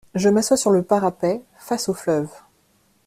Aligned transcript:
Je 0.15 0.29
m’assois 0.29 0.57
sur 0.57 0.71
le 0.71 0.81
parapet, 0.81 1.43
face 1.59 1.87
au 1.87 1.93
fleuve. 1.93 2.31